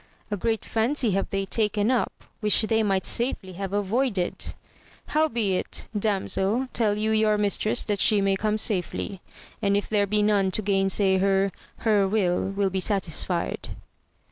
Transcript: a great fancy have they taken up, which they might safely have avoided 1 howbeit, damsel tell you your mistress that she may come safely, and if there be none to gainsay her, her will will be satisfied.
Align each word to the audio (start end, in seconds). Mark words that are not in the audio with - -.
a 0.31 0.35
great 0.35 0.65
fancy 0.65 1.11
have 1.11 1.29
they 1.29 1.45
taken 1.45 1.91
up, 1.91 2.23
which 2.39 2.63
they 2.63 2.81
might 2.81 3.05
safely 3.05 3.53
have 3.53 3.71
avoided 3.71 4.33
1 5.05 5.13
howbeit, 5.13 5.89
damsel 5.95 6.67
tell 6.73 6.97
you 6.97 7.11
your 7.11 7.37
mistress 7.37 7.83
that 7.83 8.01
she 8.01 8.19
may 8.19 8.35
come 8.35 8.57
safely, 8.57 9.21
and 9.61 9.77
if 9.77 9.87
there 9.87 10.07
be 10.07 10.23
none 10.23 10.49
to 10.49 10.63
gainsay 10.63 11.19
her, 11.19 11.51
her 11.85 12.07
will 12.07 12.49
will 12.49 12.71
be 12.71 12.79
satisfied. 12.79 13.69